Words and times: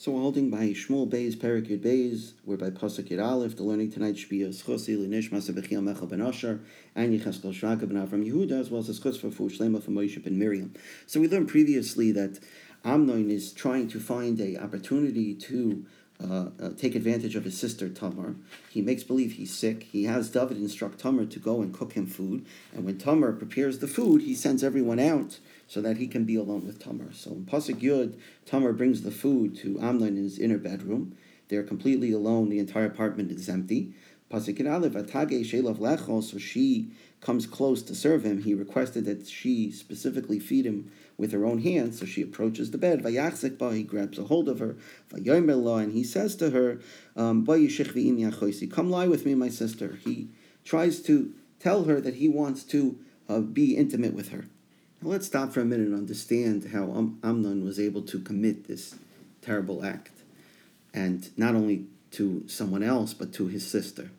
So 0.00 0.12
we're 0.12 0.22
holding 0.22 0.48
by 0.48 0.68
Shmuel 0.68 1.10
Beis, 1.10 1.36
Perik 1.36 1.68
Yud 1.68 1.82
Beis, 1.82 2.32
we're 2.46 2.56
by 2.56 2.70
Pasuk 2.70 3.10
Yud 3.10 3.22
Aleph. 3.22 3.56
The 3.56 3.64
learning 3.64 3.92
tonight 3.92 4.16
should 4.16 4.30
be 4.30 4.42
a 4.42 4.48
Schosi 4.48 4.96
Linish 4.96 5.28
Masabechiel 5.28 5.82
Mechel 5.82 6.08
Ben 6.08 6.22
Asher 6.22 6.60
and 6.94 7.12
Yecheskel 7.12 7.52
Shraga 7.52 7.80
Ben 7.80 8.06
Avram 8.06 8.26
Yehuda, 8.26 8.58
as 8.58 8.70
well 8.70 8.80
as 8.80 8.88
a 8.88 8.94
Schos 8.94 9.20
for 9.20 9.30
Fu 9.30 9.50
Shlema 9.50 9.82
for 9.82 9.90
Moshe 9.90 10.24
Ben 10.24 10.38
Miriam. 10.38 10.72
So 11.04 11.20
we 11.20 11.28
learned 11.28 11.50
previously 11.50 12.12
that 12.12 12.38
Amnon 12.82 13.30
is 13.30 13.52
trying 13.52 13.88
to 13.88 14.00
find 14.00 14.40
a 14.40 14.56
opportunity 14.56 15.34
to 15.34 15.84
uh, 16.22 16.50
uh, 16.60 16.70
take 16.76 16.94
advantage 16.94 17.36
of 17.36 17.44
his 17.44 17.58
sister 17.58 17.88
Tamar. 17.88 18.34
He 18.70 18.82
makes 18.82 19.02
believe 19.02 19.32
he's 19.32 19.54
sick. 19.54 19.84
He 19.84 20.04
has 20.04 20.30
David 20.30 20.58
instruct 20.58 20.98
Tamar 20.98 21.26
to 21.26 21.38
go 21.38 21.62
and 21.62 21.72
cook 21.72 21.94
him 21.94 22.06
food. 22.06 22.44
And 22.74 22.84
when 22.84 22.98
Tamar 22.98 23.32
prepares 23.32 23.78
the 23.78 23.88
food, 23.88 24.22
he 24.22 24.34
sends 24.34 24.62
everyone 24.62 25.00
out 25.00 25.38
so 25.66 25.80
that 25.80 25.96
he 25.96 26.06
can 26.06 26.24
be 26.24 26.36
alone 26.36 26.66
with 26.66 26.78
Tamar. 26.78 27.12
So 27.12 27.30
in 27.30 27.46
Pasuk 27.46 27.80
Yud, 27.80 28.18
Tamar 28.44 28.72
brings 28.72 29.02
the 29.02 29.10
food 29.10 29.56
to 29.58 29.80
Amnon 29.80 30.16
in 30.16 30.24
his 30.24 30.38
inner 30.38 30.58
bedroom. 30.58 31.16
They're 31.48 31.62
completely 31.62 32.12
alone. 32.12 32.48
The 32.48 32.58
entire 32.58 32.86
apartment 32.86 33.30
is 33.32 33.48
empty. 33.48 33.94
Pasuk 34.30 34.64
Aleph, 34.70 34.92
Atage 34.92 35.50
Shelav 35.50 35.78
Lecho, 35.78 36.22
so 36.22 36.38
she 36.38 36.90
comes 37.20 37.46
close 37.46 37.82
to 37.82 37.94
serve 37.94 38.24
him. 38.24 38.42
He 38.42 38.54
requested 38.54 39.04
that 39.04 39.26
she 39.26 39.70
specifically 39.70 40.38
feed 40.38 40.64
him 40.64 40.90
with 41.18 41.32
her 41.32 41.44
own 41.44 41.58
hands. 41.60 42.00
So 42.00 42.06
she 42.06 42.22
approaches 42.22 42.70
the 42.70 42.78
bed. 42.78 43.02
Vayachzik 43.02 43.58
ba, 43.58 43.74
he 43.74 43.82
grabs 43.82 44.18
a 44.18 44.24
hold 44.24 44.48
of 44.48 44.58
her. 44.58 44.76
And 45.12 45.92
he 45.92 46.04
says 46.04 46.34
to 46.36 46.50
her, 46.50 46.80
um, 47.16 47.46
Come 47.46 48.90
lie 48.90 49.06
with 49.06 49.26
me, 49.26 49.34
my 49.34 49.48
sister. 49.48 49.98
He 50.02 50.28
tries 50.64 51.00
to 51.02 51.34
tell 51.58 51.84
her 51.84 52.00
that 52.00 52.14
he 52.14 52.28
wants 52.28 52.64
to 52.64 52.98
uh, 53.28 53.40
be 53.40 53.76
intimate 53.76 54.14
with 54.14 54.30
her. 54.30 54.46
Now 55.02 55.10
let's 55.10 55.26
stop 55.26 55.52
for 55.52 55.60
a 55.60 55.64
minute 55.64 55.86
and 55.86 55.96
understand 55.96 56.70
how 56.72 57.14
Amnon 57.22 57.64
was 57.64 57.78
able 57.78 58.02
to 58.02 58.18
commit 58.18 58.66
this 58.66 58.96
terrible 59.40 59.84
act, 59.84 60.12
and 60.92 61.30
not 61.38 61.54
only 61.54 61.86
to 62.12 62.44
someone 62.48 62.82
else, 62.82 63.14
but 63.14 63.32
to 63.34 63.46
his 63.46 63.66
sister. 63.66 64.10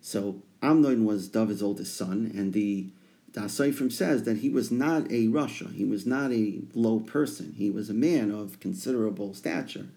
So 0.00 0.42
Amnon 0.64 1.04
was 1.04 1.28
David's 1.28 1.62
oldest 1.62 1.94
son, 1.94 2.32
and 2.34 2.52
the 2.52 2.86
Daas 3.32 3.58
Sofrim 3.58 3.92
says 3.92 4.22
that 4.22 4.38
he 4.38 4.48
was 4.48 4.70
not 4.70 5.04
a 5.10 5.26
Rasha, 5.26 5.74
he 5.74 5.84
was 5.84 6.06
not 6.06 6.32
a 6.32 6.60
low 6.72 7.00
person, 7.00 7.54
he 7.58 7.70
was 7.70 7.90
a 7.90 7.94
man 7.94 8.30
of 8.30 8.60
considerable 8.60 9.34
stature. 9.34 9.88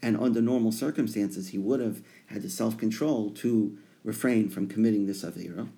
And 0.00 0.16
under 0.16 0.40
normal 0.40 0.70
circumstances, 0.70 1.48
he 1.48 1.58
would 1.58 1.80
have 1.80 2.02
had 2.26 2.42
the 2.42 2.50
self 2.50 2.76
control 2.76 3.30
to 3.30 3.76
refrain 4.04 4.50
from 4.50 4.68
committing 4.68 5.06
this 5.06 5.24
Avera. 5.24 5.68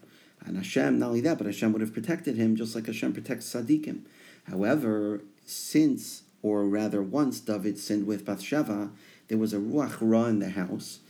And 0.45 0.57
Hashem, 0.57 0.99
not 0.99 1.09
only 1.09 1.21
that, 1.23 1.39
but 1.39 1.47
Hashem 1.47 1.73
would 1.73 1.81
have 1.81 1.95
protected 1.95 2.37
him 2.37 2.57
just 2.57 2.75
like 2.75 2.87
Hashem 2.87 3.13
protects 3.13 3.53
Sadiqim. 3.53 4.01
However, 4.45 5.23
since, 5.45 6.25
or 6.43 6.67
rather 6.67 7.03
once, 7.03 7.41
David 7.41 7.79
sinned 7.79 8.07
with 8.07 8.25
Bathsheba, 8.25 8.91
there 9.29 9.39
was 9.39 9.53
a 9.53 9.59
Ruach 9.59 9.99
Ra 10.01 10.27
in 10.27 10.41
the 10.41 10.51
house, 10.51 11.01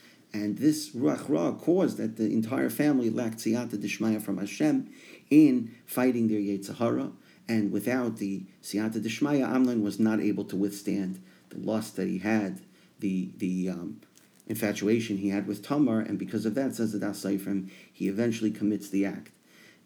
and 0.43 0.59
this 0.59 0.91
Ruach 0.91 1.29
Ra 1.29 1.53
caused 1.53 1.97
that 1.97 2.17
the 2.17 2.27
entire 2.27 2.69
family 2.69 3.09
lacked 3.09 3.39
Siyata 3.39 3.77
Dishmaya 3.77 4.21
from 4.21 4.37
Hashem 4.37 4.89
in 5.31 5.75
fighting 5.87 6.29
their 6.29 6.41
Yetzirah, 6.41 7.13
and 7.49 7.73
without 7.73 8.19
the 8.19 8.45
Siyata 8.63 9.03
Dishmaya, 9.03 9.49
Amnon 9.49 9.83
was 9.83 9.99
not 9.99 10.21
able 10.21 10.45
to 10.45 10.57
withstand 10.57 11.23
the 11.49 11.59
lust 11.59 11.97
that 11.97 12.07
he 12.07 12.19
had, 12.19 12.61
the, 13.01 13.31
the 13.39 13.71
um, 13.71 14.01
infatuation 14.47 15.17
he 15.17 15.31
had 15.31 15.47
with 15.47 15.63
Tamar, 15.63 16.01
and 16.01 16.19
because 16.19 16.45
of 16.45 16.55
that, 16.55 16.75
says 16.75 16.93
the 16.93 16.99
Daas 16.99 17.25
Sofrim, 17.25 17.71
he 17.91 18.09
eventually 18.09 18.51
commits 18.51 18.91
the 18.91 19.07
act. 19.07 19.31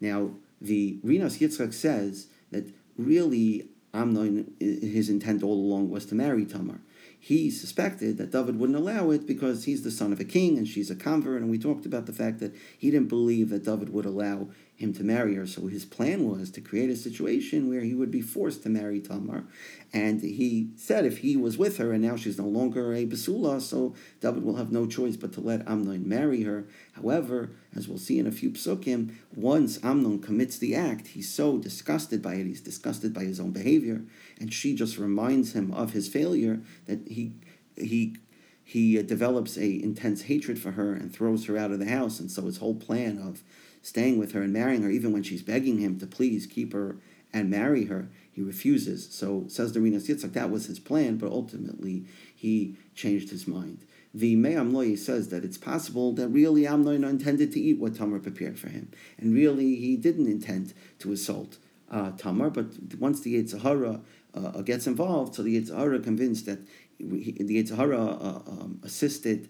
Now, 0.01 0.31
the 0.59 0.99
Rinas 1.01 1.39
Yitzchak 1.39 1.73
says 1.73 2.27
that 2.51 2.65
really 2.97 3.69
Amnon, 3.93 4.53
his 4.59 5.09
intent 5.09 5.43
all 5.43 5.53
along 5.53 5.89
was 5.89 6.05
to 6.07 6.15
marry 6.15 6.45
Tamar. 6.45 6.79
He 7.23 7.51
suspected 7.51 8.17
that 8.17 8.31
David 8.31 8.59
wouldn't 8.59 8.79
allow 8.79 9.11
it 9.11 9.27
because 9.27 9.65
he's 9.65 9.83
the 9.83 9.91
son 9.91 10.11
of 10.11 10.19
a 10.19 10.25
king 10.25 10.57
and 10.57 10.67
she's 10.67 10.89
a 10.89 10.95
convert, 10.95 11.43
and 11.43 11.51
we 11.51 11.59
talked 11.59 11.85
about 11.85 12.07
the 12.07 12.13
fact 12.13 12.39
that 12.39 12.55
he 12.75 12.89
didn't 12.89 13.09
believe 13.09 13.49
that 13.51 13.63
David 13.63 13.89
would 13.89 14.07
allow 14.07 14.47
him 14.81 14.93
to 14.93 15.03
marry 15.03 15.35
her. 15.35 15.47
So 15.47 15.67
his 15.67 15.85
plan 15.85 16.29
was 16.29 16.51
to 16.51 16.61
create 16.61 16.89
a 16.89 16.95
situation 16.95 17.69
where 17.69 17.81
he 17.81 17.93
would 17.93 18.11
be 18.11 18.21
forced 18.21 18.63
to 18.63 18.69
marry 18.69 18.99
Tamar. 18.99 19.45
And 19.93 20.21
he 20.21 20.69
said 20.75 21.05
if 21.05 21.19
he 21.19 21.37
was 21.37 21.57
with 21.57 21.77
her 21.77 21.91
and 21.91 22.03
now 22.03 22.15
she's 22.15 22.37
no 22.37 22.47
longer 22.47 22.93
a 22.93 23.05
Basula, 23.05 23.61
so 23.61 23.93
David 24.19 24.43
will 24.43 24.55
have 24.55 24.71
no 24.71 24.85
choice 24.85 25.17
but 25.17 25.33
to 25.33 25.41
let 25.41 25.67
Amnon 25.67 26.07
marry 26.07 26.43
her. 26.43 26.65
However, 26.93 27.51
as 27.75 27.87
we'll 27.87 27.97
see 27.97 28.19
in 28.19 28.27
a 28.27 28.31
few 28.31 28.51
psukim, 28.51 29.15
once 29.35 29.79
Amnon 29.83 30.19
commits 30.19 30.57
the 30.57 30.75
act, 30.75 31.07
he's 31.07 31.31
so 31.31 31.57
disgusted 31.57 32.21
by 32.21 32.35
it, 32.35 32.45
he's 32.45 32.61
disgusted 32.61 33.13
by 33.13 33.23
his 33.23 33.39
own 33.39 33.51
behavior, 33.51 34.01
and 34.39 34.53
she 34.53 34.75
just 34.75 34.97
reminds 34.97 35.53
him 35.53 35.71
of 35.73 35.93
his 35.93 36.07
failure 36.07 36.61
that 36.85 37.07
he 37.07 37.33
he 37.77 38.15
he 38.63 39.01
develops 39.03 39.57
a 39.57 39.83
intense 39.83 40.23
hatred 40.23 40.57
for 40.57 40.71
her 40.71 40.93
and 40.93 41.13
throws 41.13 41.45
her 41.45 41.57
out 41.57 41.71
of 41.71 41.79
the 41.79 41.89
house. 41.89 42.21
And 42.21 42.31
so 42.31 42.43
his 42.43 42.57
whole 42.57 42.75
plan 42.75 43.17
of 43.17 43.43
staying 43.81 44.17
with 44.19 44.33
her 44.33 44.41
and 44.41 44.53
marrying 44.53 44.83
her, 44.83 44.89
even 44.89 45.11
when 45.11 45.23
she's 45.23 45.43
begging 45.43 45.79
him 45.79 45.99
to 45.99 46.07
please 46.07 46.45
keep 46.45 46.73
her 46.73 46.97
and 47.33 47.49
marry 47.49 47.85
her, 47.85 48.09
he 48.31 48.41
refuses. 48.41 49.13
So 49.13 49.45
says 49.47 49.73
the 49.73 49.79
Rinas 49.79 50.07
Yitzchak, 50.07 50.33
that 50.33 50.51
was 50.51 50.65
his 50.65 50.79
plan, 50.79 51.17
but 51.17 51.31
ultimately 51.31 52.05
he 52.35 52.75
changed 52.95 53.29
his 53.29 53.47
mind. 53.47 53.85
The 54.13 54.35
Me'am 54.35 54.73
Lo'ez 54.73 54.99
says 54.99 55.29
that 55.29 55.45
it's 55.45 55.57
possible 55.57 56.11
that 56.13 56.27
really 56.27 56.67
Amnon 56.67 57.05
intended 57.05 57.53
to 57.53 57.61
eat 57.61 57.79
what 57.79 57.95
Tamar 57.95 58.19
prepared 58.19 58.59
for 58.59 58.69
him, 58.69 58.91
and 59.17 59.33
really 59.33 59.75
he 59.75 59.95
didn't 59.95 60.27
intend 60.27 60.73
to 60.99 61.13
assault 61.13 61.57
uh, 61.89 62.11
Tamar, 62.11 62.49
but 62.49 62.67
once 62.99 63.21
the 63.21 63.41
Yetzirah 63.41 64.01
uh, 64.33 64.61
gets 64.61 64.87
involved, 64.87 65.35
so 65.35 65.43
the 65.43 65.61
Yetzirah 65.61 66.03
convinced 66.03 66.45
that 66.45 66.59
he, 66.97 67.31
the 67.39 67.63
Yetzirah 67.63 68.21
uh, 68.21 68.49
um, 68.49 68.79
assisted 68.83 69.49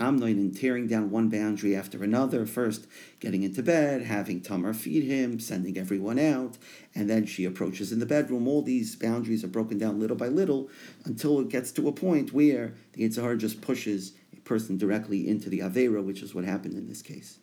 Amnon 0.00 0.38
in 0.38 0.54
tearing 0.54 0.86
down 0.86 1.10
one 1.10 1.28
boundary 1.28 1.76
after 1.76 2.02
another, 2.02 2.46
first 2.46 2.86
getting 3.20 3.42
into 3.42 3.62
bed, 3.62 4.02
having 4.02 4.40
Tamar 4.40 4.72
feed 4.72 5.04
him, 5.04 5.38
sending 5.38 5.76
everyone 5.76 6.18
out, 6.18 6.56
and 6.94 7.08
then 7.08 7.26
she 7.26 7.44
approaches 7.44 7.92
in 7.92 8.00
the 8.00 8.06
bedroom. 8.06 8.48
All 8.48 8.62
these 8.62 8.96
boundaries 8.96 9.44
are 9.44 9.48
broken 9.48 9.76
down 9.76 10.00
little 10.00 10.16
by 10.16 10.28
little 10.28 10.70
until 11.04 11.38
it 11.40 11.50
gets 11.50 11.70
to 11.72 11.86
a 11.86 11.92
point 11.92 12.32
where 12.32 12.74
the 12.94 13.06
Yitzhar 13.06 13.36
just 13.38 13.60
pushes 13.60 14.14
a 14.32 14.40
person 14.40 14.78
directly 14.78 15.28
into 15.28 15.50
the 15.50 15.60
Avera, 15.60 16.02
which 16.02 16.22
is 16.22 16.34
what 16.34 16.44
happened 16.44 16.74
in 16.74 16.88
this 16.88 17.02
case. 17.02 17.38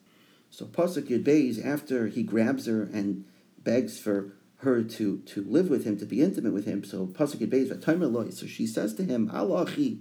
So 0.50 0.66
Pasuk 0.66 1.10
Yud 1.10 1.24
Beis, 1.24 1.64
after 1.64 2.08
he 2.08 2.24
grabs 2.24 2.66
her 2.66 2.82
and 2.82 3.26
begs 3.60 4.00
for 4.00 4.34
her 4.62 4.82
to, 4.82 5.20
to 5.20 5.44
live 5.44 5.70
with 5.70 5.86
him, 5.86 5.98
to 5.98 6.06
be 6.06 6.24
intimate 6.24 6.54
with 6.54 6.66
him, 6.66 6.84
so 6.84 7.06
Pasuk 7.06 7.38
Yud 7.38 7.50
Beis, 7.50 8.34
so 8.34 8.48
she 8.48 8.66
says 8.66 8.96
to 8.96 9.04
him, 9.04 9.30
Alachi, 9.30 10.00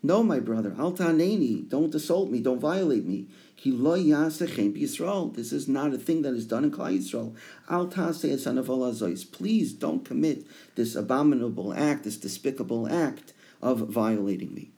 no, 0.00 0.22
my 0.22 0.38
brother, 0.38 0.76
al 0.78 0.92
ta'aneni, 0.92 1.68
don't 1.68 1.94
assault 1.94 2.30
me, 2.30 2.40
don't 2.40 2.60
violate 2.60 3.04
me. 3.04 3.26
Ki 3.56 3.72
lo 3.72 3.98
Yisrael. 3.98 5.34
This 5.34 5.52
is 5.52 5.66
not 5.66 5.92
a 5.92 5.98
thing 5.98 6.22
that 6.22 6.34
is 6.34 6.46
done 6.46 6.62
in 6.62 6.70
Klal 6.70 6.96
Yisrael. 6.96 7.34
Al 7.68 7.88
ta'aseh 7.88 9.32
Please 9.32 9.72
don't 9.72 10.04
commit 10.04 10.46
this 10.76 10.94
abominable 10.94 11.74
act, 11.74 12.04
this 12.04 12.16
despicable 12.16 12.88
act 12.88 13.32
of 13.60 13.88
violating 13.88 14.54
me. 14.54 14.70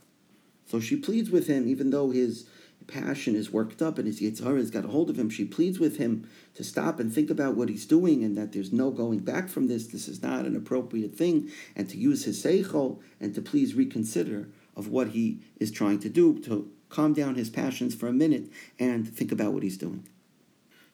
So 0.65 0.81
she 0.81 0.97
pleads 0.97 1.31
with 1.31 1.49
him, 1.49 1.69
even 1.69 1.91
though 1.91 2.11
his 2.11 2.47
passion 2.87 3.37
is 3.37 3.53
worked 3.53 3.83
up 3.83 3.99
and 3.99 4.07
his 4.07 4.21
Yitzhara 4.21 4.57
has 4.57 4.71
got 4.71 4.87
a 4.87 4.89
hold 4.89 5.11
of 5.11 5.19
him. 5.19 5.29
She 5.29 5.45
pleads 5.45 5.79
with 5.79 5.99
him 5.99 6.29
to 6.55 6.65
stop 6.65 6.99
and 6.99 7.13
think 7.13 7.29
about 7.29 7.57
what 7.57 7.69
he's 7.69 7.85
doing 7.85 8.25
and 8.25 8.39
that 8.39 8.53
there's 8.53 8.73
no 8.73 8.91
going 8.91 9.19
back 9.19 9.51
from 9.51 9.69
this. 9.69 9.89
This 9.89 10.09
is 10.09 10.23
not 10.23 10.47
an 10.47 10.57
appropriate 10.57 11.15
thing, 11.15 11.51
and 11.77 11.89
to 11.91 11.99
use 11.99 12.25
his 12.25 12.43
seichel 12.43 13.01
and 13.21 13.35
to 13.35 13.43
please 13.43 13.75
reconsider 13.75 14.49
of 14.77 14.89
what 14.89 15.09
he 15.09 15.41
is 15.59 15.71
trying 15.71 15.99
to 16.01 16.09
do 16.09 16.39
to 16.41 16.71
calm 16.89 17.13
down 17.13 17.35
his 17.35 17.51
passions 17.51 17.95
for 17.95 18.09
a 18.09 18.13
minute 18.13 18.51
and 18.79 19.09
think 19.09 19.33
about 19.33 19.53
what 19.53 19.63
he's 19.63 19.79
doing. 19.79 20.07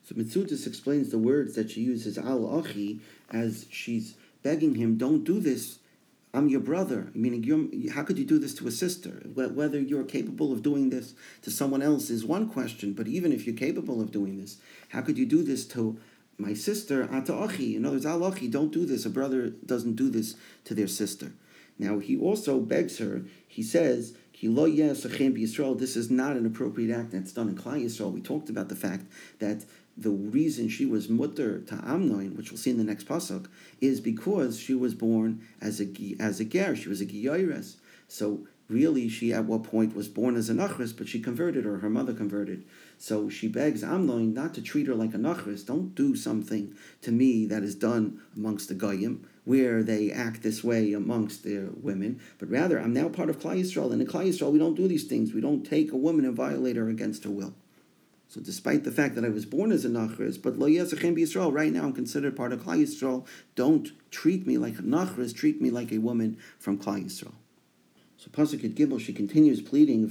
So 0.04 0.14
Metzudas 0.14 0.66
explains 0.66 1.10
the 1.10 1.18
words 1.18 1.54
that 1.56 1.70
she 1.70 1.80
uses 1.80 2.16
al 2.16 2.58
achi 2.58 3.00
as 3.30 3.66
she's 3.70 4.14
begging 4.42 4.76
him, 4.76 4.96
don't 4.96 5.24
do 5.24 5.40
this. 5.40 5.80
I'm 6.32 6.48
your 6.48 6.60
brother. 6.60 7.10
Meaning, 7.14 7.88
how 7.92 8.02
could 8.02 8.18
you 8.18 8.24
do 8.24 8.38
this 8.38 8.54
to 8.56 8.68
a 8.68 8.70
sister? 8.70 9.22
Whether 9.34 9.80
you're 9.80 10.04
capable 10.04 10.52
of 10.52 10.62
doing 10.62 10.90
this 10.90 11.14
to 11.42 11.50
someone 11.50 11.82
else 11.82 12.10
is 12.10 12.24
one 12.24 12.48
question, 12.48 12.92
but 12.92 13.08
even 13.08 13.32
if 13.32 13.46
you're 13.46 13.56
capable 13.56 14.00
of 14.00 14.12
doing 14.12 14.38
this, 14.38 14.58
how 14.90 15.00
could 15.00 15.18
you 15.18 15.26
do 15.26 15.42
this 15.42 15.66
to 15.68 15.98
my 16.38 16.52
sister, 16.52 17.08
ata 17.10 17.34
achi? 17.34 17.74
In 17.74 17.86
other 17.86 17.96
words, 17.96 18.06
al 18.06 18.24
achi, 18.24 18.48
don't 18.48 18.70
do 18.70 18.84
this. 18.84 19.06
A 19.06 19.10
brother 19.10 19.48
doesn't 19.48 19.96
do 19.96 20.10
this 20.10 20.36
to 20.64 20.74
their 20.74 20.88
sister. 20.88 21.32
Now, 21.78 21.98
he 21.98 22.16
also 22.16 22.60
begs 22.60 22.98
her, 22.98 23.22
he 23.46 23.62
says, 23.62 24.14
this 24.38 25.96
is 25.96 26.10
not 26.10 26.36
an 26.36 26.46
appropriate 26.46 26.94
act 26.94 27.12
that's 27.12 27.32
done 27.32 27.48
in 27.48 27.56
Klal 27.56 27.82
Yisrael. 27.82 28.12
We 28.12 28.20
talked 28.20 28.50
about 28.50 28.68
the 28.68 28.76
fact 28.76 29.06
that 29.38 29.64
the 29.96 30.10
reason 30.10 30.68
she 30.68 30.84
was 30.84 31.08
mutter 31.08 31.60
to 31.60 31.74
Amnon, 31.82 32.36
which 32.36 32.50
we'll 32.50 32.58
see 32.58 32.70
in 32.70 32.76
the 32.76 32.84
next 32.84 33.08
pasuk, 33.08 33.46
is 33.80 34.00
because 34.00 34.58
she 34.58 34.74
was 34.74 34.94
born 34.94 35.40
as 35.60 35.80
a 35.80 35.88
as 36.20 36.38
a 36.38 36.44
ger. 36.44 36.76
She 36.76 36.90
was 36.90 37.00
a 37.00 37.06
giyaires. 37.06 37.76
So 38.08 38.46
really, 38.68 39.08
she 39.08 39.32
at 39.32 39.46
what 39.46 39.62
point 39.62 39.96
was 39.96 40.08
born 40.08 40.36
as 40.36 40.50
a 40.50 40.54
nachris, 40.54 40.96
but 40.96 41.08
she 41.08 41.20
converted, 41.20 41.64
or 41.64 41.78
her 41.78 41.88
mother 41.88 42.12
converted. 42.12 42.64
So 42.98 43.28
she 43.28 43.48
begs 43.48 43.84
Amnon 43.84 44.32
not 44.32 44.54
to 44.54 44.62
treat 44.62 44.86
her 44.86 44.94
like 44.94 45.14
a 45.14 45.18
nachris. 45.18 45.66
Don't 45.66 45.94
do 45.94 46.16
something 46.16 46.74
to 47.02 47.12
me 47.12 47.46
that 47.46 47.62
is 47.62 47.74
done 47.74 48.20
amongst 48.34 48.68
the 48.68 48.74
goyim 48.74 49.26
where 49.46 49.82
they 49.84 50.10
act 50.10 50.42
this 50.42 50.64
way 50.64 50.92
amongst 50.92 51.44
their 51.44 51.68
women, 51.80 52.20
but 52.38 52.50
rather 52.50 52.80
I'm 52.80 52.92
now 52.92 53.08
part 53.08 53.30
of 53.30 53.38
Klal 53.38 53.60
Yisrael, 53.60 53.92
and 53.92 54.02
in 54.02 54.08
Klal 54.08 54.26
Yisrael 54.26 54.50
we 54.50 54.58
don't 54.58 54.74
do 54.74 54.88
these 54.88 55.04
things. 55.04 55.32
We 55.32 55.40
don't 55.40 55.62
take 55.62 55.92
a 55.92 55.96
woman 55.96 56.24
and 56.24 56.34
violate 56.34 56.74
her 56.74 56.88
against 56.88 57.22
her 57.22 57.30
will. 57.30 57.54
So 58.28 58.40
despite 58.40 58.82
the 58.82 58.90
fact 58.90 59.14
that 59.14 59.24
I 59.24 59.28
was 59.28 59.46
born 59.46 59.70
as 59.70 59.84
a 59.84 59.88
Nachris, 59.88 60.42
but 60.42 60.58
Lo 60.58 60.66
Yezechem 60.66 61.16
Yisrael, 61.16 61.52
right 61.52 61.72
now 61.72 61.84
I'm 61.84 61.92
considered 61.92 62.36
part 62.36 62.52
of 62.52 62.64
Klal 62.64 62.82
Yisrael, 62.82 63.24
don't 63.54 63.92
treat 64.10 64.48
me 64.48 64.58
like 64.58 64.80
a 64.80 64.82
Nachris, 64.82 65.32
treat 65.32 65.62
me 65.62 65.70
like 65.70 65.92
a 65.92 65.98
woman 65.98 66.36
from 66.58 66.76
Klal 66.76 67.04
Yisrael. 67.04 67.34
So 68.18 68.30
Pasuk 68.30 68.64
at 68.64 68.74
Gimel, 68.74 69.00
she 69.00 69.12
continues 69.12 69.60
pleading, 69.60 70.08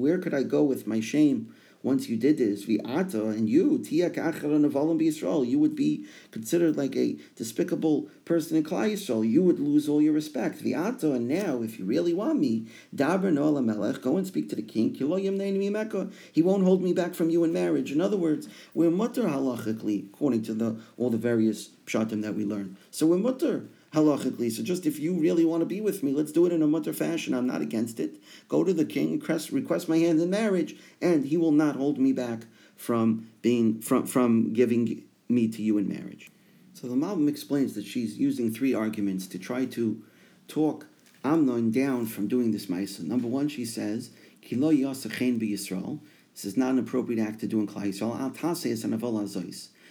Where 0.00 0.18
could 0.18 0.34
I 0.34 0.42
go 0.42 0.62
with 0.62 0.86
my 0.86 1.00
shame? 1.00 1.54
once 1.82 2.08
you 2.08 2.16
did 2.16 2.38
this, 2.38 2.64
and 2.66 3.48
you, 3.48 3.78
tiyak 3.78 4.16
achar 4.16 5.00
Yisrael, 5.00 5.46
you 5.46 5.58
would 5.58 5.76
be 5.76 6.04
considered 6.32 6.76
like 6.76 6.96
a 6.96 7.16
despicable 7.36 8.08
person 8.24 8.56
in 8.56 8.64
Klal 8.64 8.92
Yisrael. 8.92 9.28
You 9.28 9.42
would 9.42 9.60
lose 9.60 9.88
all 9.88 10.02
your 10.02 10.12
respect. 10.12 10.60
And 10.62 11.28
now, 11.28 11.62
if 11.62 11.78
you 11.78 11.84
really 11.84 12.12
want 12.12 12.40
me, 12.40 12.66
go 12.94 14.16
and 14.16 14.26
speak 14.26 14.48
to 14.48 14.56
the 14.56 14.62
king. 14.62 14.94
He 14.94 16.42
won't 16.42 16.64
hold 16.64 16.82
me 16.82 16.92
back 16.92 17.14
from 17.14 17.30
you 17.30 17.44
in 17.44 17.52
marriage. 17.52 17.92
In 17.92 18.00
other 18.00 18.16
words, 18.16 18.48
we're 18.74 18.90
mutter 18.90 19.22
halachically, 19.22 20.12
according 20.12 20.42
to 20.42 20.54
the 20.54 20.80
all 20.96 21.10
the 21.10 21.16
various 21.16 21.70
pshatim 21.86 22.22
that 22.22 22.34
we 22.34 22.44
learn. 22.44 22.76
So 22.90 23.06
we're 23.06 23.18
mutter 23.18 23.68
halachically. 23.92 24.50
So 24.50 24.62
just 24.62 24.86
if 24.86 24.98
you 24.98 25.14
really 25.14 25.44
want 25.44 25.60
to 25.60 25.66
be 25.66 25.80
with 25.80 26.02
me, 26.02 26.12
let's 26.12 26.32
do 26.32 26.46
it 26.46 26.52
in 26.52 26.62
a 26.62 26.66
mutter 26.66 26.92
fashion. 26.92 27.34
I'm 27.34 27.46
not 27.46 27.62
against 27.62 28.00
it. 28.00 28.16
Go 28.48 28.64
to 28.64 28.72
the 28.72 28.84
king, 28.84 29.12
request, 29.12 29.50
request 29.50 29.88
my 29.88 29.98
hand 29.98 30.20
in 30.20 30.30
marriage, 30.30 30.76
and 31.00 31.24
he 31.24 31.36
will 31.36 31.52
not 31.52 31.76
hold 31.76 31.98
me 31.98 32.12
back 32.12 32.46
from 32.76 33.28
being 33.42 33.80
from 33.80 34.06
from 34.06 34.52
giving 34.52 35.04
me 35.28 35.48
to 35.48 35.62
you 35.62 35.78
in 35.78 35.88
marriage. 35.88 36.30
So 36.74 36.86
the 36.86 36.94
Malbim 36.94 37.28
explains 37.28 37.74
that 37.74 37.84
she's 37.84 38.18
using 38.18 38.52
three 38.52 38.72
arguments 38.72 39.26
to 39.28 39.38
try 39.38 39.64
to 39.66 40.02
talk 40.46 40.86
Amnon 41.24 41.72
down 41.72 42.06
from 42.06 42.28
doing 42.28 42.52
this 42.52 42.66
ma'isa. 42.66 43.02
Number 43.02 43.26
one, 43.26 43.48
she 43.48 43.64
says, 43.64 44.10
"Kilo 44.42 44.72
yasachen 44.72 45.40
Yisrael." 45.40 45.98
This 46.34 46.44
is 46.44 46.56
not 46.56 46.70
an 46.70 46.78
appropriate 46.78 47.20
act 47.20 47.40
to 47.40 47.48
do 47.48 47.58
in 47.58 47.66
Klal 47.66 47.88
Yisrael. 47.88 48.14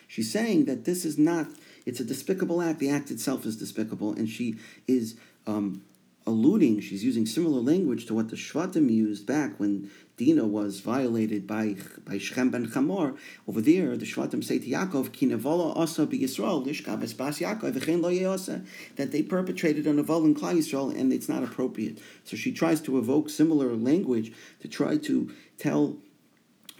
She's 0.07 0.31
saying 0.31 0.65
that 0.65 0.85
this 0.85 1.05
is 1.05 1.17
not 1.17 1.47
it's 1.85 2.01
a 2.01 2.03
despicable 2.03 2.61
act. 2.61 2.79
The 2.79 2.89
act 2.89 3.11
itself 3.11 3.45
is 3.45 3.55
despicable, 3.55 4.11
and 4.11 4.27
she 4.27 4.57
is 4.87 5.15
um, 5.45 5.83
alluding, 6.25 6.81
she's 6.81 7.03
using 7.03 7.25
similar 7.25 7.61
language 7.61 8.05
to 8.07 8.13
what 8.13 8.29
the 8.29 8.35
Shvatim 8.35 8.91
used 8.91 9.25
back 9.25 9.57
when 9.57 9.89
Dina 10.17 10.45
was 10.45 10.81
violated 10.81 11.47
by, 11.47 11.77
by 12.05 12.17
Shechem 12.17 12.49
ben 12.49 12.67
Chamor. 12.67 13.17
Over 13.47 13.61
there, 13.61 13.95
the 13.95 14.05
Shvatim 14.05 14.43
say 14.43 14.59
to 14.59 14.67
Yaakov, 14.67 15.13
Ki 15.13 15.27
nevola 15.27 15.77
asa 15.77 16.05
Yisrael, 16.05 16.65
lishka 16.65 16.97
Yaakov, 16.97 17.71
v'chein 17.71 18.01
lo 18.01 18.53
that 18.97 19.11
they 19.13 19.23
perpetrated 19.23 19.87
a 19.87 19.93
nevola 19.93 20.25
in 20.25 20.35
Klal 20.35 20.57
Yisrael, 20.57 20.93
and 20.99 21.13
it's 21.13 21.29
not 21.29 21.43
appropriate. 21.43 21.99
So 22.25 22.35
she 22.35 22.51
tries 22.51 22.81
to 22.81 22.97
evoke 22.97 23.29
similar 23.29 23.73
language 23.77 24.33
to 24.59 24.67
try 24.67 24.97
to 24.97 25.31
tell 25.57 25.95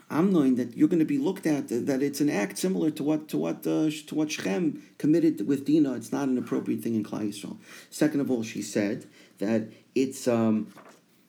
Amnon 0.10 0.56
that 0.56 0.78
you're 0.78 0.88
going 0.88 1.00
to 1.00 1.06
be 1.06 1.18
looked 1.18 1.46
at 1.46 1.68
that 1.68 2.02
it's 2.02 2.22
an 2.22 2.30
act 2.30 2.58
similar 2.58 2.90
to 2.92 3.04
what 3.04 3.28
to 3.28 3.38
what 3.38 3.68
uh, 3.68 3.90
to 4.08 4.16
what 4.16 4.32
Shechem 4.32 4.82
committed 4.98 5.46
with 5.46 5.66
Dina. 5.66 5.94
It's 5.94 6.12
not 6.12 6.30
an 6.30 6.38
appropriate 6.38 6.82
thing 6.82 6.96
in 6.96 7.04
Klal 7.04 7.28
Yisrael. 7.28 7.58
Second 7.90 8.22
of 8.22 8.32
all, 8.32 8.44
she 8.44 8.62
said 8.62 9.06
that 9.40 9.68
it's 9.96 10.28
um, 10.28 10.74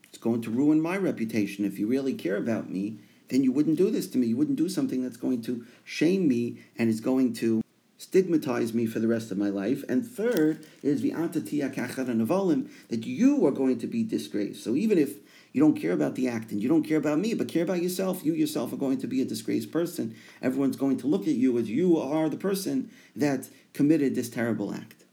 it's 0.05 0.19
going 0.19 0.43
to 0.43 0.51
ruin 0.51 0.81
my 0.81 0.97
reputation. 0.97 1.65
If 1.65 1.79
you 1.79 1.89
really 1.89 2.15
care 2.15 2.37
about 2.37 2.71
me, 2.71 2.99
then 3.29 3.43
you 3.43 3.53
wouldn't 3.53 3.79
do 3.79 3.91
this 3.91 4.07
to 4.09 4.19
me. 4.19 4.29
You 4.29 4.37
wouldn't 4.37 4.59
do 4.59 4.69
something 4.69 5.03
that's 5.03 5.17
going 5.17 5.43
to 5.43 5.67
shame 5.85 6.29
me 6.29 6.59
and 6.77 6.89
is 6.89 7.01
going 7.01 7.33
to 7.35 7.63
stigmatize 7.99 8.73
me 8.73 8.87
for 8.87 9.01
the 9.01 9.09
rest 9.09 9.31
of 9.31 9.37
my 9.37 9.51
life. 9.51 9.85
And 9.89 10.07
third 10.07 10.65
is 10.83 11.03
that 11.03 13.03
you 13.05 13.47
are 13.47 13.51
going 13.51 13.79
to 13.79 13.87
be 13.87 14.05
disgraced. 14.05 14.65
So 14.65 14.75
even 14.75 14.99
if 14.99 15.17
you 15.53 15.61
don't 15.61 15.81
care 15.81 15.93
about 15.93 16.15
the 16.15 16.29
act 16.29 16.53
and 16.53 16.63
you 16.63 16.69
don't 16.69 16.85
care 16.85 16.99
about 16.99 17.19
me, 17.19 17.35
but 17.35 17.49
care 17.49 17.63
about 17.63 17.83
yourself. 17.83 18.25
You 18.25 18.35
yourself 18.35 18.73
are 18.73 18.77
going 18.77 18.99
to 18.99 19.07
be 19.07 19.23
a 19.23 19.25
disgraced 19.25 19.73
person. 19.73 20.15
Everyone's 20.43 20.77
going 20.77 20.99
to 20.99 21.07
look 21.07 21.23
at 21.23 21.35
you 21.35 21.57
as 21.59 21.71
you 21.71 21.99
are 21.99 22.29
the 22.29 22.37
person 22.37 22.91
that 23.17 23.49
committed 23.73 24.15
this 24.15 24.29
terrible 24.29 24.75
act. 24.75 25.05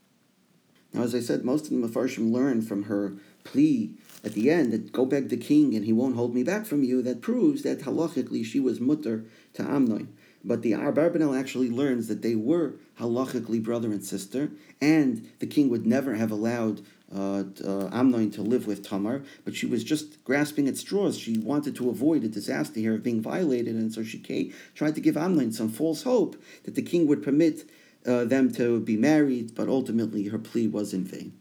Now, 0.94 1.04
as 1.04 1.16
I 1.16 1.20
said, 1.20 1.44
most 1.44 1.66
of 1.66 1.72
the 1.72 1.78
Mefarshim 1.78 2.32
learned 2.32 2.68
from 2.68 2.84
her 2.84 3.16
plea 3.44 3.92
at 4.24 4.34
the 4.34 4.50
end 4.50 4.72
that 4.72 4.92
go 4.92 5.06
beg 5.06 5.30
the 5.30 5.38
king 5.38 5.76
and 5.76 5.86
he 5.86 5.94
won't 5.94 6.16
hold 6.16 6.34
me 6.34 6.44
back 6.44 6.66
from 6.66 6.84
you. 6.84 7.02
That 7.02 7.22
proves 7.22 7.64
that 7.64 7.82
halachically 7.82 8.46
she 8.46 8.60
was 8.60 8.80
mutter 8.80 9.26
to 9.54 9.64
Amnon. 9.64 10.14
But 10.46 10.62
the 10.62 10.74
Abarbanel 10.74 11.38
actually 11.38 11.72
learns 11.72 12.08
that 12.08 12.22
they 12.22 12.36
were 12.36 12.76
halachically 13.00 13.62
brother 13.64 13.92
and 13.92 14.04
sister, 14.04 14.52
and 14.80 15.28
the 15.40 15.48
king 15.48 15.70
would 15.70 15.88
never 15.88 16.14
have 16.14 16.30
allowed 16.32 16.82
uh, 17.14 17.44
uh, 17.64 17.90
Amnon 17.92 18.30
to 18.32 18.42
live 18.42 18.68
with 18.68 18.88
Tamar, 18.88 19.24
but 19.44 19.56
she 19.56 19.66
was 19.66 19.84
just 19.84 20.24
grasping 20.24 20.68
at 20.68 20.78
straws. 20.78 21.18
She 21.18 21.38
wanted 21.38 21.76
to 21.78 21.90
avoid 21.90 22.24
a 22.24 22.28
disaster 22.28 22.80
here 22.80 22.96
of 22.96 23.04
being 23.04 23.22
violated, 23.22 23.76
and 23.76 23.92
so 23.92 24.04
she 24.04 24.20
came, 24.20 24.54
tried 24.76 24.96
to 24.96 25.02
give 25.02 25.18
Amnon 25.18 25.52
some 25.52 25.70
false 25.70 26.04
hope 26.04 26.36
that 26.64 26.76
the 26.76 26.82
king 26.82 27.08
would 27.08 27.24
permit 27.24 27.70
uh, 28.06 28.26
them 28.26 28.52
to 28.54 28.80
be 28.80 28.98
married, 28.98 29.56
but 29.56 29.68
ultimately 29.68 30.28
her 30.28 30.40
plea 30.40 30.68
was 30.68 30.94
in 30.94 31.04
vain. 31.04 31.34